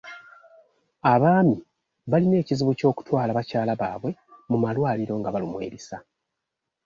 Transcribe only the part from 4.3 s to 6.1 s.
mu malwaliro nga balumwa ebisa.